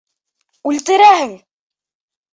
Үлтерәһең! 0.71 1.37